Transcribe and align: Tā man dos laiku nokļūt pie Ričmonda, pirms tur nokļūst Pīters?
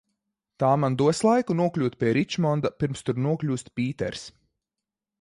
Tā 0.63 0.69
man 0.83 0.95
dos 1.01 1.21
laiku 1.27 1.57
nokļūt 1.59 1.99
pie 2.05 2.15
Ričmonda, 2.19 2.75
pirms 2.83 3.09
tur 3.11 3.23
nokļūst 3.29 3.73
Pīters? 3.81 4.29